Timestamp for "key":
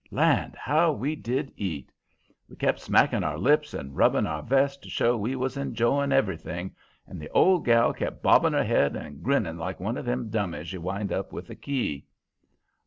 11.55-12.07